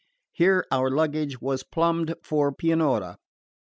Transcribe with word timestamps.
Here 0.31 0.65
our 0.71 0.89
luggage 0.89 1.39
was 1.41 1.61
plumbed 1.61 2.15
for 2.23 2.51
Pianura. 2.51 3.19